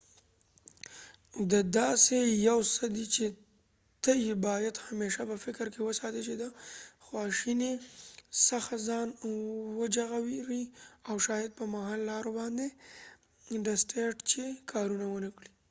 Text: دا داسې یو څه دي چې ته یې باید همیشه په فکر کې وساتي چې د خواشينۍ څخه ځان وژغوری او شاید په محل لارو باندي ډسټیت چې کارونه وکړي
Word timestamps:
دا 1.51 1.59
داسې 1.79 2.17
یو 2.49 2.59
څه 2.73 2.83
دي 2.95 3.05
چې 3.15 3.25
ته 4.03 4.11
یې 4.25 4.33
باید 4.47 4.75
همیشه 4.87 5.21
په 5.29 5.35
فکر 5.45 5.65
کې 5.73 5.79
وساتي 5.83 6.21
چې 6.27 6.33
د 6.41 6.43
خواشينۍ 7.05 7.73
څخه 8.49 8.73
ځان 8.87 9.07
وژغوری 9.79 10.63
او 11.09 11.15
شاید 11.25 11.51
په 11.59 11.63
محل 11.73 12.01
لارو 12.11 12.31
باندي 12.39 12.69
ډسټیت 13.65 14.15
چې 14.31 14.43
کارونه 14.71 15.05
وکړي 15.09 15.51